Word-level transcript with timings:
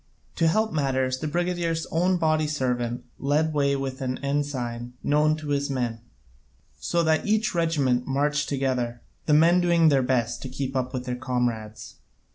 To 0.37 0.47
help 0.47 0.73
matters 0.73 1.19
the 1.19 1.27
brigadier's 1.27 1.85
own 1.91 2.17
body 2.17 2.47
servant 2.47 3.05
led 3.19 3.49
the 3.51 3.55
way 3.55 3.75
with 3.75 4.01
an 4.01 4.17
ensign 4.25 4.93
known 5.03 5.37
to 5.37 5.49
his 5.49 5.69
men, 5.69 6.01
so 6.79 7.03
that 7.03 7.27
each 7.27 7.53
regiment 7.53 8.07
marched 8.07 8.49
together, 8.49 9.03
the 9.27 9.35
men 9.35 9.61
doing 9.61 9.89
their 9.89 10.01
best 10.01 10.41
to 10.41 10.49
keep 10.49 10.75
up 10.75 10.91
with 10.91 11.05
their 11.05 11.15
comrades. 11.15 11.97